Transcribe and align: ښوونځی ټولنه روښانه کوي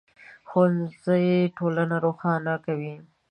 ښوونځی 0.49 1.27
ټولنه 1.57 1.95
روښانه 2.05 2.53
کوي 2.65 2.93